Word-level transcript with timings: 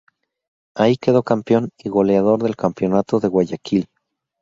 Ahí 0.73 0.97
quedó 0.97 1.21
campeón 1.21 1.69
y 1.77 1.89
goleador 1.89 2.41
del 2.41 2.55
campeonato 2.55 3.19
de 3.19 3.27
Guayaquil. 3.27 3.87